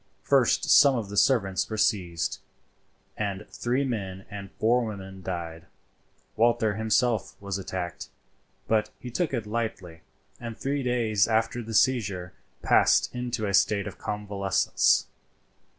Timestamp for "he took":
8.99-9.31